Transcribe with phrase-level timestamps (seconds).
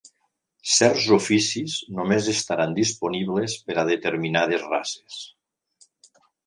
[0.75, 5.25] Certs oficis només estaran disponibles per a determinades races.